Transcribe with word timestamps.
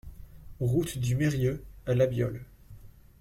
Route 0.61 0.97
du 0.97 1.15
Meyrieux 1.15 1.63
à 1.85 1.93
La 1.93 2.07
Biolle 2.07 2.43